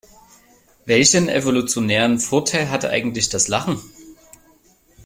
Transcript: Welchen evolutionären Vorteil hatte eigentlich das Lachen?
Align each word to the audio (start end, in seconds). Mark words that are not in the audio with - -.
Welchen 0.85 1.29
evolutionären 1.29 2.17
Vorteil 2.17 2.71
hatte 2.71 2.89
eigentlich 2.89 3.29
das 3.29 3.47
Lachen? 3.47 3.79